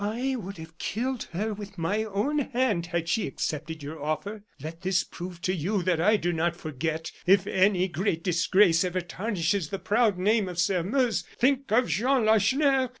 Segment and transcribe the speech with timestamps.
[0.03, 4.43] "I would have killed her with my own hand had she accepted your offer.
[4.59, 7.11] Let this prove to you that I do not forget.
[7.27, 12.89] If any great disgrace ever tarnishes the proud name of Sairmeuse, think of Jean Lacheneur.